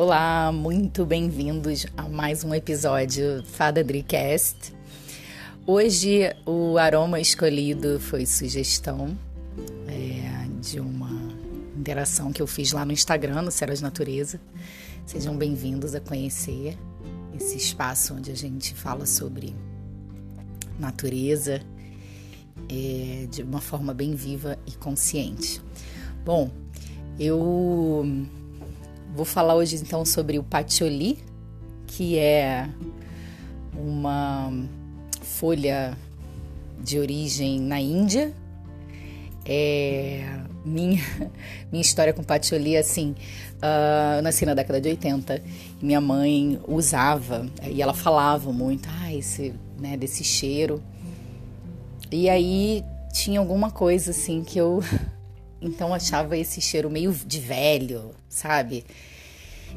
Olá, 0.00 0.52
muito 0.52 1.04
bem-vindos 1.04 1.84
a 1.96 2.08
mais 2.08 2.44
um 2.44 2.54
episódio 2.54 3.42
Fada 3.42 3.82
Dricast. 3.82 4.72
Hoje 5.66 6.20
o 6.46 6.78
aroma 6.78 7.18
escolhido 7.18 7.98
foi 7.98 8.24
sugestão 8.24 9.18
é, 9.88 10.46
de 10.60 10.78
uma 10.78 11.10
interação 11.76 12.32
que 12.32 12.40
eu 12.40 12.46
fiz 12.46 12.70
lá 12.70 12.84
no 12.84 12.92
Instagram, 12.92 13.42
no 13.42 13.50
Ceras 13.50 13.80
Natureza. 13.80 14.40
Sejam 15.04 15.36
bem-vindos 15.36 15.96
a 15.96 16.00
conhecer 16.00 16.78
esse 17.34 17.56
espaço 17.56 18.14
onde 18.14 18.30
a 18.30 18.36
gente 18.36 18.74
fala 18.74 19.04
sobre 19.04 19.52
natureza 20.78 21.60
é, 22.68 23.26
de 23.28 23.42
uma 23.42 23.60
forma 23.60 23.92
bem 23.92 24.14
viva 24.14 24.56
e 24.64 24.76
consciente. 24.76 25.60
Bom, 26.24 26.52
eu 27.18 28.06
vou 29.18 29.24
falar 29.24 29.56
hoje 29.56 29.74
então 29.74 30.04
sobre 30.04 30.38
o 30.38 30.44
patchouli, 30.44 31.18
que 31.88 32.16
é 32.16 32.68
uma 33.76 34.48
folha 35.20 35.98
de 36.80 37.00
origem 37.00 37.58
na 37.58 37.80
Índia. 37.80 38.32
É, 39.44 40.24
minha, 40.64 41.02
minha 41.72 41.82
história 41.82 42.12
com 42.12 42.22
patchouli 42.22 42.76
é 42.76 42.78
assim, 42.78 43.16
uh, 43.56 44.18
eu 44.18 44.22
nasci 44.22 44.46
na 44.46 44.54
década 44.54 44.80
de 44.80 44.88
80 44.90 45.42
e 45.82 45.84
minha 45.84 46.00
mãe 46.00 46.60
usava 46.68 47.44
e 47.68 47.82
ela 47.82 47.94
falava 47.94 48.52
muito, 48.52 48.88
ah, 49.00 49.12
esse, 49.12 49.52
né, 49.80 49.96
desse 49.96 50.22
cheiro. 50.22 50.80
E 52.12 52.30
aí 52.30 52.84
tinha 53.12 53.40
alguma 53.40 53.68
coisa 53.68 54.12
assim 54.12 54.44
que 54.44 54.60
eu 54.60 54.80
então 55.60 55.92
achava 55.92 56.36
esse 56.36 56.60
cheiro 56.60 56.88
meio 56.88 57.12
de 57.12 57.40
velho, 57.40 58.12
sabe? 58.28 58.84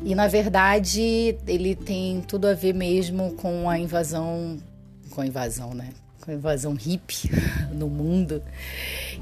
E 0.03 0.15
na 0.15 0.27
verdade 0.27 1.37
ele 1.47 1.75
tem 1.75 2.21
tudo 2.21 2.47
a 2.47 2.53
ver 2.53 2.73
mesmo 2.73 3.33
com 3.33 3.69
a 3.69 3.77
invasão, 3.77 4.57
com 5.09 5.21
a 5.21 5.27
invasão, 5.27 5.73
né? 5.73 5.89
Com 6.21 6.31
a 6.31 6.33
invasão 6.33 6.73
hippie 6.73 7.29
no 7.73 7.87
mundo. 7.87 8.41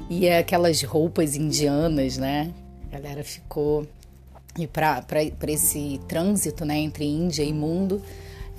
E 0.08 0.28
aquelas 0.28 0.82
roupas 0.82 1.34
indianas, 1.34 2.16
né? 2.16 2.52
A 2.88 2.98
galera 2.98 3.24
ficou. 3.24 3.86
E 4.58 4.66
para 4.66 5.04
esse 5.48 6.00
trânsito 6.08 6.64
né, 6.64 6.76
entre 6.76 7.04
Índia 7.04 7.44
e 7.44 7.52
mundo, 7.52 8.02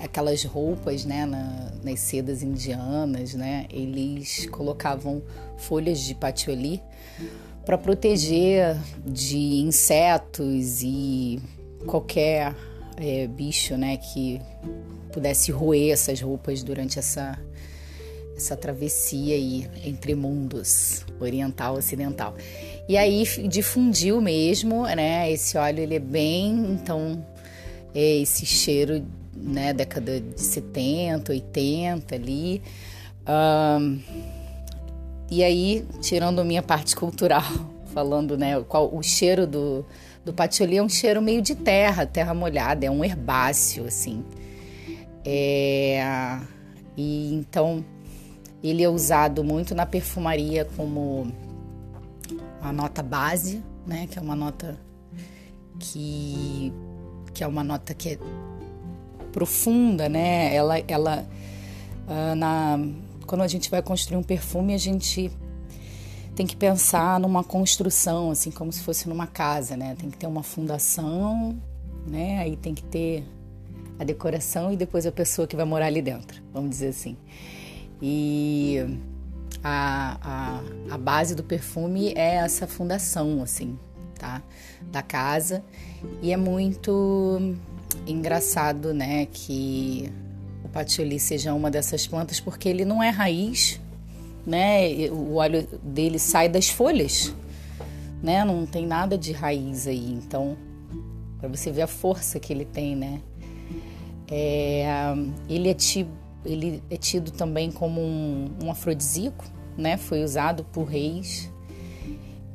aquelas 0.00 0.42
roupas 0.42 1.04
né, 1.04 1.26
na, 1.26 1.70
nas 1.84 2.00
sedas 2.00 2.42
indianas, 2.42 3.34
né? 3.34 3.66
Eles 3.70 4.46
colocavam 4.46 5.22
folhas 5.58 6.00
de 6.00 6.14
patchouli 6.14 6.80
para 7.64 7.78
proteger 7.78 8.76
de 9.04 9.60
insetos 9.60 10.82
e 10.82 11.40
qualquer 11.86 12.54
é, 12.96 13.26
bicho, 13.26 13.76
né, 13.76 13.96
que 13.96 14.40
pudesse 15.12 15.52
roer 15.52 15.92
essas 15.92 16.20
roupas 16.20 16.62
durante 16.62 16.98
essa 16.98 17.38
essa 18.36 18.56
travessia 18.56 19.34
aí 19.34 19.68
entre 19.84 20.14
mundos 20.14 21.04
oriental 21.20 21.76
e 21.76 21.78
ocidental. 21.78 22.34
E 22.88 22.96
aí 22.96 23.24
difundiu 23.48 24.20
mesmo, 24.20 24.84
né? 24.86 25.30
Esse 25.30 25.56
óleo 25.56 25.80
ele 25.80 25.96
é 25.96 26.00
bem, 26.00 26.72
então 26.72 27.24
é 27.94 28.16
esse 28.16 28.44
cheiro, 28.44 29.04
né? 29.36 29.72
Década 29.72 30.20
de 30.20 30.40
70, 30.40 31.30
80 31.30 32.14
ali. 32.14 32.62
Um, 33.28 34.00
e 35.34 35.42
aí, 35.42 35.86
tirando 36.02 36.44
minha 36.44 36.62
parte 36.62 36.94
cultural, 36.94 37.42
falando, 37.94 38.36
né, 38.36 38.60
qual 38.68 38.94
o 38.94 39.02
cheiro 39.02 39.46
do, 39.46 39.82
do 40.22 40.30
patchouli 40.30 40.76
é 40.76 40.82
um 40.82 40.90
cheiro 40.90 41.22
meio 41.22 41.40
de 41.40 41.54
terra, 41.54 42.04
terra 42.04 42.34
molhada, 42.34 42.84
é 42.84 42.90
um 42.90 43.02
herbáceo, 43.02 43.86
assim. 43.86 44.22
É, 45.24 46.38
e 46.94 47.32
então 47.32 47.82
ele 48.62 48.82
é 48.82 48.88
usado 48.90 49.42
muito 49.42 49.74
na 49.74 49.86
perfumaria 49.86 50.66
como 50.76 51.32
a 52.60 52.70
nota 52.70 53.02
base, 53.02 53.62
né, 53.86 54.06
que 54.10 54.18
é 54.18 54.22
uma 54.22 54.36
nota 54.36 54.78
que 55.78 56.70
que 57.32 57.42
é 57.42 57.46
uma 57.46 57.64
nota 57.64 57.94
que 57.94 58.10
é 58.10 58.18
profunda, 59.32 60.10
né? 60.10 60.54
Ela 60.54 60.78
ela 60.86 61.26
uh, 62.06 62.34
na 62.34 62.78
quando 63.24 63.42
a 63.42 63.48
gente 63.48 63.70
vai 63.70 63.82
construir 63.82 64.16
um 64.16 64.22
perfume, 64.22 64.74
a 64.74 64.78
gente 64.78 65.30
tem 66.34 66.46
que 66.46 66.56
pensar 66.56 67.20
numa 67.20 67.44
construção, 67.44 68.30
assim 68.30 68.50
como 68.50 68.72
se 68.72 68.80
fosse 68.80 69.08
numa 69.08 69.26
casa, 69.26 69.76
né? 69.76 69.94
Tem 69.98 70.10
que 70.10 70.16
ter 70.16 70.26
uma 70.26 70.42
fundação, 70.42 71.58
né? 72.06 72.38
Aí 72.38 72.56
tem 72.56 72.74
que 72.74 72.82
ter 72.82 73.24
a 73.98 74.04
decoração 74.04 74.72
e 74.72 74.76
depois 74.76 75.06
a 75.06 75.12
pessoa 75.12 75.46
que 75.46 75.54
vai 75.54 75.64
morar 75.64 75.86
ali 75.86 76.00
dentro, 76.00 76.42
vamos 76.52 76.70
dizer 76.70 76.88
assim. 76.88 77.16
E 78.00 78.78
a, 79.62 80.18
a, 80.90 80.94
a 80.94 80.98
base 80.98 81.34
do 81.34 81.44
perfume 81.44 82.12
é 82.16 82.36
essa 82.36 82.66
fundação, 82.66 83.42
assim, 83.42 83.78
tá? 84.18 84.42
Da 84.90 85.02
casa. 85.02 85.62
E 86.20 86.32
é 86.32 86.36
muito 86.36 87.54
engraçado, 88.06 88.92
né? 88.92 89.26
Que 89.26 90.10
patchouli 90.72 91.20
seja 91.20 91.52
uma 91.52 91.70
dessas 91.70 92.06
plantas, 92.06 92.40
porque 92.40 92.68
ele 92.68 92.84
não 92.84 93.02
é 93.02 93.10
raiz, 93.10 93.80
né? 94.46 95.10
O 95.10 95.34
óleo 95.34 95.68
dele 95.82 96.18
sai 96.18 96.48
das 96.48 96.68
folhas, 96.68 97.32
né? 98.22 98.44
Não 98.44 98.66
tem 98.66 98.86
nada 98.86 99.16
de 99.18 99.32
raiz 99.32 99.86
aí. 99.86 100.12
Então, 100.12 100.56
para 101.38 101.48
você 101.48 101.70
ver 101.70 101.82
a 101.82 101.86
força 101.86 102.40
que 102.40 102.52
ele 102.52 102.64
tem, 102.64 102.96
né? 102.96 103.20
É, 104.28 104.86
ele, 105.48 105.68
é 105.68 105.74
tido, 105.74 106.10
ele 106.44 106.82
é 106.88 106.96
tido 106.96 107.30
também 107.30 107.70
como 107.70 108.00
um, 108.00 108.50
um 108.64 108.70
afrodisíaco, 108.70 109.44
né? 109.76 109.96
Foi 109.96 110.24
usado 110.24 110.64
por 110.64 110.84
reis 110.84 111.50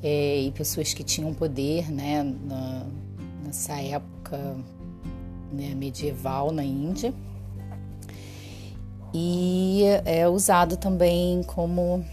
é, 0.02 0.42
e 0.42 0.52
pessoas 0.52 0.94
que 0.94 1.04
tinham 1.04 1.34
poder, 1.34 1.92
né? 1.92 2.24
Na, 2.24 2.86
nessa 3.46 3.80
época 3.80 4.38
né, 5.52 5.74
medieval 5.76 6.52
na 6.52 6.64
Índia 6.64 7.14
e 9.14 9.84
é 10.06 10.28
usado 10.28 10.78
também 10.78 11.42
como 11.44 12.04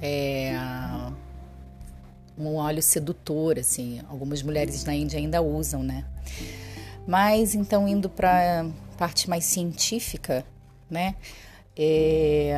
é, 0.00 0.52
um 2.38 2.56
óleo 2.56 2.82
sedutor, 2.82 3.58
assim. 3.58 4.00
Algumas 4.08 4.42
mulheres 4.42 4.84
na 4.84 4.94
Índia 4.94 5.18
ainda 5.18 5.40
usam, 5.40 5.82
né? 5.82 6.04
Mas 7.06 7.54
então 7.54 7.86
indo 7.88 8.08
para 8.08 8.66
parte 8.98 9.28
mais 9.30 9.44
científica, 9.44 10.44
né? 10.90 11.14
É, 11.76 12.54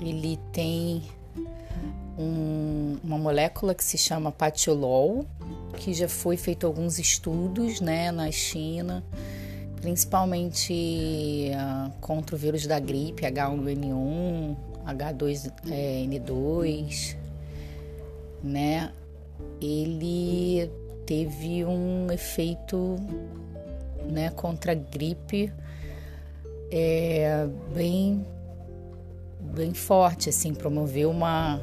ele 0.00 0.38
tem 0.52 1.02
um, 2.18 2.98
uma 3.02 3.18
molécula 3.18 3.74
que 3.74 3.84
se 3.84 3.98
chama 3.98 4.30
patiolol, 4.30 5.26
que 5.76 5.92
já 5.92 6.08
foi 6.08 6.36
feito 6.36 6.66
alguns 6.66 6.98
estudos, 6.98 7.80
né, 7.80 8.12
na 8.12 8.30
China 8.30 9.02
principalmente 9.82 11.50
uh, 11.52 11.92
contra 12.00 12.34
o 12.36 12.38
vírus 12.38 12.66
da 12.66 12.78
gripe 12.78 13.24
H1N1, 13.24 14.56
H2N2, 14.86 17.16
né? 18.42 18.90
Ele 19.60 20.70
teve 21.04 21.64
um 21.64 22.06
efeito, 22.12 22.96
né, 24.08 24.30
contra 24.30 24.72
a 24.72 24.74
gripe 24.74 25.52
é, 26.70 27.46
bem 27.74 28.24
bem 29.40 29.74
forte, 29.74 30.28
assim, 30.28 30.54
promoveu 30.54 31.10
uma 31.10 31.60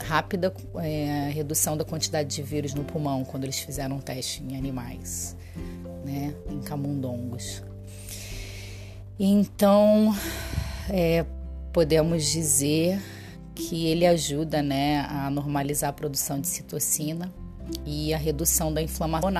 rápida 0.00 0.52
é, 0.74 1.30
redução 1.32 1.76
da 1.76 1.84
quantidade 1.84 2.34
de 2.34 2.42
vírus 2.42 2.74
no 2.74 2.82
pulmão 2.84 3.24
quando 3.24 3.44
eles 3.44 3.60
fizeram 3.60 3.96
um 3.96 4.00
teste 4.00 4.42
em 4.42 4.56
animais 4.56 5.36
né, 6.06 6.32
em 6.48 6.60
camundongos. 6.60 7.62
Então, 9.18 10.14
é, 10.88 11.26
podemos 11.72 12.24
dizer 12.24 13.02
que 13.54 13.86
ele 13.86 14.06
ajuda 14.06 14.62
né, 14.62 15.00
a 15.08 15.28
normalizar 15.30 15.90
a 15.90 15.92
produção 15.92 16.40
de 16.40 16.46
citocina 16.46 17.32
e 17.84 18.14
a 18.14 18.18
redução 18.18 18.72
da 18.72 18.80
inflamação. 18.80 19.32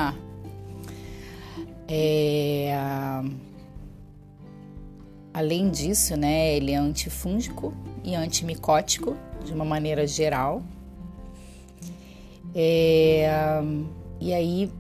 É, 1.89 2.75
além 5.33 5.71
disso, 5.71 6.17
né, 6.17 6.57
ele 6.57 6.73
é 6.73 6.77
antifúngico 6.77 7.73
e 8.03 8.17
antimicótico 8.17 9.17
de 9.45 9.53
uma 9.53 9.65
maneira 9.65 10.05
geral. 10.05 10.63
É, 12.55 13.29
e 14.19 14.33
aí 14.33 14.73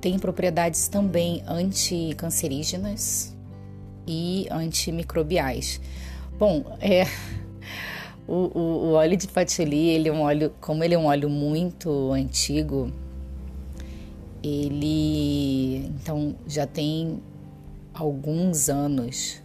tem 0.00 0.18
propriedades 0.18 0.88
também 0.88 1.42
anticancerígenas 1.46 3.36
e 4.06 4.46
antimicrobiais. 4.50 5.80
Bom, 6.38 6.64
é, 6.80 7.04
o, 8.26 8.34
o, 8.34 8.60
o, 8.60 8.92
óleo 8.92 9.16
de 9.16 9.26
patchouli, 9.28 9.88
ele 9.88 10.08
é 10.08 10.12
um 10.12 10.22
óleo, 10.22 10.52
como 10.60 10.84
ele 10.84 10.94
é 10.94 10.98
um 10.98 11.06
óleo 11.06 11.28
muito 11.28 12.12
antigo, 12.12 12.92
ele 14.42 15.86
então 16.00 16.34
já 16.46 16.66
tem 16.66 17.20
alguns 17.92 18.68
anos 18.68 19.42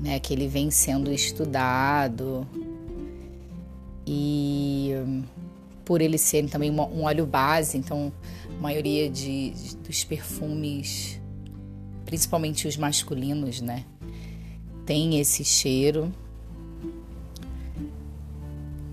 né, 0.00 0.18
que 0.18 0.32
ele 0.32 0.48
vem 0.48 0.70
sendo 0.70 1.12
estudado 1.12 2.46
e 4.04 4.92
por 5.84 6.00
ele 6.00 6.18
ser 6.18 6.48
também 6.48 6.70
um 6.70 7.04
óleo 7.04 7.24
base, 7.24 7.78
então 7.78 8.12
maioria 8.62 9.10
de, 9.10 9.50
de, 9.50 9.76
dos 9.76 10.04
perfumes, 10.04 11.20
principalmente 12.04 12.68
os 12.68 12.76
masculinos, 12.76 13.60
né, 13.60 13.84
tem 14.86 15.18
esse 15.18 15.44
cheiro. 15.44 16.12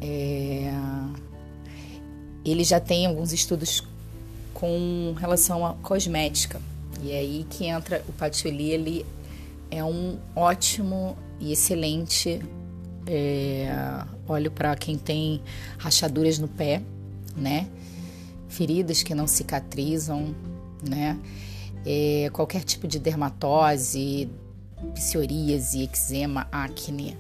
É, 0.02 0.72
ele 2.44 2.64
já 2.64 2.80
tem 2.80 3.06
alguns 3.06 3.32
estudos 3.32 3.84
com 4.54 5.14
relação 5.18 5.66
à 5.66 5.74
cosmética. 5.76 6.60
E 7.04 7.12
é 7.12 7.20
aí 7.20 7.46
que 7.50 7.66
entra 7.66 8.04
o 8.10 8.14
patchouli, 8.14 8.72
ele 8.72 9.06
é 9.70 9.84
um 9.84 10.18
ótimo 10.36 11.16
e 11.40 11.52
excelente 11.52 12.42
é, 13.06 13.70
óleo 14.28 14.52
para 14.52 14.76
quem 14.76 14.98
tem 14.98 15.42
rachaduras 15.78 16.40
no 16.40 16.48
pé, 16.48 16.82
né? 17.38 17.68
Feridas 18.50 19.02
que 19.02 19.16
não 19.16 19.28
cicatrizam, 19.28 20.36
né? 20.88 21.18
É, 21.86 22.30
qualquer 22.34 22.64
tipo 22.64 22.88
de 22.88 23.00
dermatose, 23.00 24.30
psoríase, 24.94 25.84
eczema, 25.84 26.48
acne. 26.52 27.18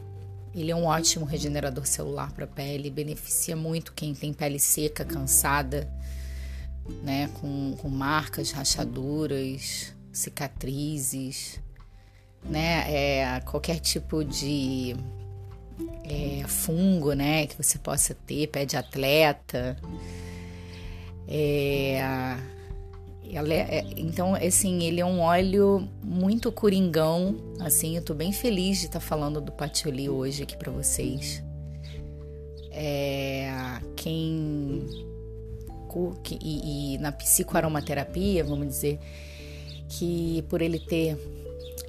Ele 0.53 0.71
é 0.71 0.75
um 0.75 0.85
ótimo 0.85 1.25
regenerador 1.25 1.85
celular 1.85 2.31
para 2.31 2.45
a 2.45 2.47
pele, 2.47 2.89
beneficia 2.89 3.55
muito 3.55 3.93
quem 3.93 4.13
tem 4.13 4.33
pele 4.33 4.59
seca, 4.59 5.05
cansada, 5.05 5.89
né, 7.03 7.29
com, 7.39 7.75
com 7.77 7.87
marcas, 7.87 8.51
rachaduras, 8.51 9.93
cicatrizes, 10.11 11.59
né, 12.43 12.85
é, 12.87 13.39
qualquer 13.41 13.79
tipo 13.79 14.23
de 14.23 14.95
é, 16.03 16.43
fungo, 16.47 17.13
né, 17.13 17.45
que 17.45 17.55
você 17.55 17.77
possa 17.77 18.13
ter, 18.13 18.47
pé 18.47 18.65
de 18.65 18.75
atleta. 18.75 19.77
É, 21.31 22.01
é, 23.31 23.85
então, 23.95 24.33
assim, 24.33 24.83
ele 24.83 24.99
é 24.99 25.05
um 25.05 25.19
óleo 25.19 25.87
muito 26.03 26.51
coringão, 26.51 27.35
assim, 27.59 27.95
eu 27.95 28.01
tô 28.01 28.15
bem 28.15 28.31
feliz 28.31 28.79
de 28.79 28.87
estar 28.87 28.99
tá 28.99 29.05
falando 29.05 29.39
do 29.39 29.51
patchouli 29.51 30.09
hoje 30.09 30.41
aqui 30.41 30.57
para 30.57 30.71
vocês. 30.71 31.43
É, 32.71 33.51
quem 33.95 34.87
e, 36.41 36.95
e 36.95 36.97
na 36.97 37.11
psicoaromaterapia, 37.11 38.43
vamos 38.43 38.67
dizer, 38.67 38.99
que 39.87 40.43
por 40.49 40.61
ele 40.61 40.79
ter 40.79 41.17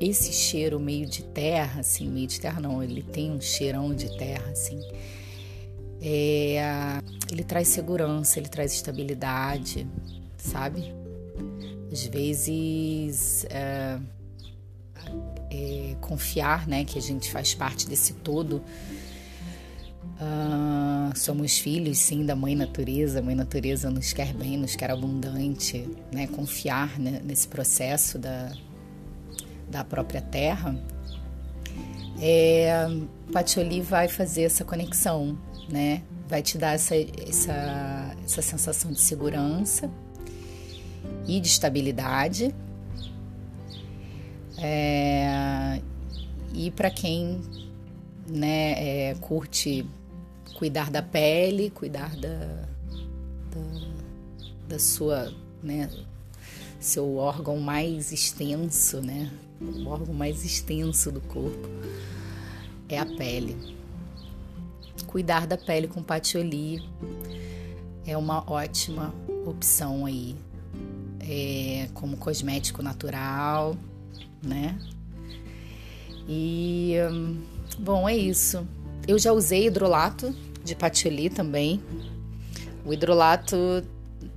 esse 0.01 0.33
cheiro 0.33 0.79
meio 0.79 1.07
de 1.07 1.23
terra, 1.23 1.81
assim, 1.81 2.09
meio 2.09 2.27
de 2.27 2.41
terra 2.41 2.61
não, 2.61 2.83
ele 2.83 3.03
tem 3.03 3.31
um 3.31 3.41
cheirão 3.41 3.95
de 3.95 4.17
terra, 4.17 4.51
assim. 4.51 4.81
É, 6.03 7.01
ele 7.35 7.45
traz 7.45 7.69
segurança, 7.69 8.39
ele 8.39 8.49
traz 8.49 8.73
estabilidade, 8.73 9.87
sabe? 10.37 10.95
Às 11.93 12.05
vezes 12.07 13.45
é, 13.51 13.99
é, 15.51 15.97
confiar, 16.01 16.67
né, 16.67 16.85
que 16.85 16.99
a 16.99 17.03
gente 17.03 17.31
faz 17.31 17.55
parte 17.55 17.89
desse 17.89 18.15
todo 18.15 18.63
Uh, 20.21 21.17
somos 21.17 21.59
filhos, 21.59 21.97
sim, 21.97 22.27
da 22.27 22.37
Mãe 22.37 22.55
Natureza. 22.55 23.21
A 23.21 23.23
Mãe 23.23 23.35
Natureza 23.35 23.91
nos 23.91 24.13
quer 24.13 24.35
bem, 24.35 24.59
nos 24.59 24.77
quer 24.77 24.91
abundante, 24.91 25.89
né? 26.13 26.27
Confiar 26.27 26.99
né, 26.99 27.23
nesse 27.25 27.49
processo 27.49 28.19
da, 28.19 28.53
da 29.71 29.83
própria 29.83 30.21
Terra. 30.21 30.79
É, 32.21 32.87
Patioli 33.33 33.81
vai 33.81 34.09
fazer 34.09 34.43
essa 34.43 34.63
conexão, 34.63 35.39
né? 35.71 36.03
Vai 36.31 36.43
te 36.43 36.57
dar 36.57 36.75
essa, 36.75 36.95
essa, 36.95 38.17
essa 38.25 38.41
sensação 38.41 38.93
de 38.93 39.01
segurança 39.01 39.91
e 41.27 41.41
de 41.41 41.49
estabilidade. 41.49 42.55
É, 44.57 45.83
e 46.55 46.71
para 46.71 46.89
quem 46.89 47.41
né, 48.29 49.09
é, 49.11 49.15
curte 49.17 49.85
cuidar 50.55 50.89
da 50.89 51.03
pele, 51.03 51.69
cuidar 51.71 52.15
da, 52.15 52.69
da, 53.51 54.69
da 54.69 54.79
sua, 54.79 55.35
né, 55.61 55.91
seu 56.79 57.17
órgão 57.17 57.59
mais 57.59 58.13
extenso, 58.13 59.01
né, 59.01 59.33
o 59.61 59.89
órgão 59.89 60.15
mais 60.15 60.45
extenso 60.45 61.11
do 61.11 61.21
corpo 61.23 61.69
é 62.89 63.01
a 63.01 63.07
pele. 63.07 63.80
Cuidar 65.11 65.45
da 65.45 65.59
pele 65.59 65.89
com 65.89 66.05
patioli 66.05 66.81
é 68.07 68.17
uma 68.17 68.49
ótima 68.49 69.13
opção 69.45 70.07
aí, 70.07 70.37
é, 71.19 71.89
como 71.95 72.17
cosmético 72.17 72.81
natural, 72.81 73.77
né? 74.41 74.79
E 76.29 76.95
hum, 77.11 77.43
bom, 77.77 78.09
é 78.09 78.17
isso. 78.17 78.65
Eu 79.09 79.19
já 79.19 79.33
usei 79.33 79.67
hidrolato 79.67 80.33
de 80.63 80.77
patchouli 80.77 81.29
também. 81.29 81.83
O 82.85 82.93
hidrolato, 82.93 83.57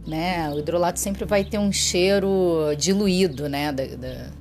né? 0.08 0.50
O 0.50 0.58
hidrolato 0.58 1.00
sempre 1.00 1.24
vai 1.24 1.44
ter 1.44 1.60
um 1.60 1.72
cheiro 1.72 2.74
diluído, 2.80 3.48
né? 3.48 3.72
Da, 3.72 3.86
da, 3.86 4.32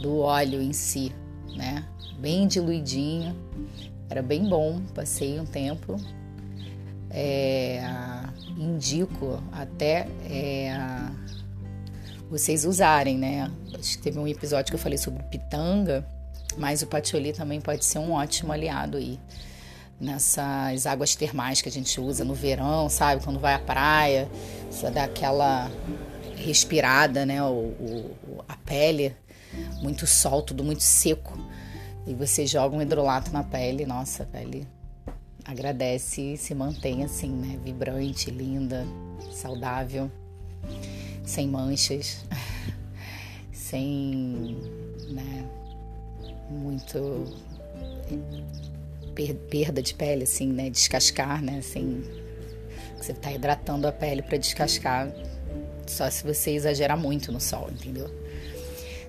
do 0.00 0.18
óleo 0.18 0.60
em 0.60 0.72
si, 0.72 1.12
né? 1.54 1.86
Bem 2.18 2.48
diluidinho. 2.48 3.36
Era 4.12 4.20
bem 4.20 4.46
bom. 4.46 4.78
Passei 4.94 5.40
um 5.40 5.46
tempo. 5.46 5.96
É, 7.10 7.82
indico 8.58 9.42
até 9.50 10.06
é, 10.28 10.76
vocês 12.28 12.66
usarem, 12.66 13.16
né? 13.16 13.50
Acho 13.72 13.96
que 13.96 14.02
teve 14.02 14.18
um 14.18 14.28
episódio 14.28 14.70
que 14.70 14.74
eu 14.74 14.78
falei 14.78 14.98
sobre 14.98 15.22
pitanga, 15.22 16.06
mas 16.58 16.82
o 16.82 16.86
patchouli 16.88 17.32
também 17.32 17.58
pode 17.58 17.86
ser 17.86 18.00
um 18.00 18.12
ótimo 18.12 18.52
aliado 18.52 18.98
aí 18.98 19.18
nessas 19.98 20.86
águas 20.86 21.16
termais 21.16 21.62
que 21.62 21.70
a 21.70 21.72
gente 21.72 21.98
usa 21.98 22.22
no 22.22 22.34
verão, 22.34 22.90
sabe? 22.90 23.24
Quando 23.24 23.40
vai 23.40 23.54
à 23.54 23.58
praia, 23.58 24.28
você 24.70 24.90
dá 24.90 25.04
aquela 25.04 25.70
respirada, 26.36 27.24
né? 27.24 27.42
O, 27.42 27.46
o, 27.46 28.44
a 28.46 28.58
pele, 28.58 29.16
muito 29.80 30.06
sol, 30.06 30.42
tudo 30.42 30.62
muito 30.62 30.82
seco. 30.82 31.38
E 32.06 32.14
você 32.14 32.46
joga 32.46 32.76
um 32.76 32.82
hidrolato 32.82 33.32
na 33.32 33.44
pele, 33.44 33.86
nossa, 33.86 34.24
a 34.24 34.26
pele 34.26 34.66
agradece 35.44 36.34
e 36.34 36.36
se 36.36 36.54
mantém 36.54 37.04
assim, 37.04 37.30
né? 37.30 37.58
Vibrante, 37.64 38.30
linda, 38.30 38.86
saudável, 39.32 40.10
sem 41.24 41.48
manchas, 41.48 42.24
sem, 43.52 44.58
né? 45.10 45.44
Muito 46.50 47.36
perda 49.48 49.82
de 49.82 49.94
pele, 49.94 50.24
assim, 50.24 50.48
né? 50.52 50.70
Descascar, 50.70 51.42
né? 51.42 51.58
Assim, 51.58 52.02
você 52.96 53.12
tá 53.12 53.32
hidratando 53.32 53.86
a 53.86 53.92
pele 53.92 54.22
para 54.22 54.38
descascar 54.38 55.12
só 55.86 56.08
se 56.08 56.24
você 56.24 56.52
exagerar 56.52 56.96
muito 56.96 57.30
no 57.32 57.40
sol, 57.40 57.68
entendeu? 57.70 58.10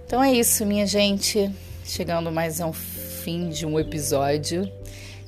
Então 0.05 0.23
é 0.23 0.33
isso, 0.33 0.65
minha 0.65 0.85
gente. 0.85 1.51
Chegando 1.83 2.31
mais 2.31 2.61
ao 2.61 2.71
fim 2.71 3.49
de 3.49 3.65
um 3.65 3.77
episódio. 3.79 4.71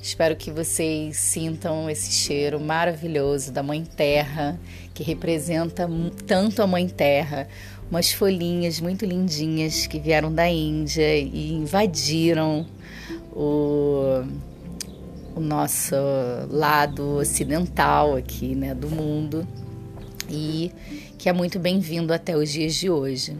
Espero 0.00 0.34
que 0.34 0.50
vocês 0.50 1.16
sintam 1.16 1.88
esse 1.90 2.10
cheiro 2.10 2.58
maravilhoso 2.58 3.52
da 3.52 3.62
Mãe 3.62 3.84
Terra, 3.84 4.58
que 4.94 5.02
representa 5.02 5.88
tanto 6.26 6.62
a 6.62 6.66
Mãe 6.66 6.88
Terra. 6.88 7.46
Umas 7.90 8.10
folhinhas 8.10 8.80
muito 8.80 9.04
lindinhas 9.04 9.86
que 9.86 10.00
vieram 10.00 10.32
da 10.32 10.48
Índia 10.48 11.16
e 11.18 11.52
invadiram 11.52 12.66
o 13.32 14.24
o 15.36 15.40
nosso 15.40 15.94
lado 16.48 17.18
ocidental 17.18 18.16
aqui, 18.16 18.54
né, 18.54 18.74
do 18.74 18.88
mundo 18.88 19.46
e 20.30 20.72
que 21.18 21.28
é 21.28 21.32
muito 21.32 21.58
bem-vindo 21.58 22.10
até 22.12 22.34
os 22.34 22.50
dias 22.50 22.74
de 22.74 22.88
hoje, 22.88 23.36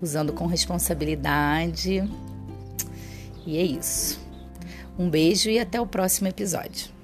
usando 0.00 0.32
com 0.32 0.46
responsabilidade. 0.46 2.02
E 3.46 3.56
é 3.56 3.62
isso. 3.62 4.20
Um 4.98 5.08
beijo 5.08 5.48
e 5.48 5.58
até 5.58 5.80
o 5.80 5.86
próximo 5.86 6.28
episódio. 6.28 6.97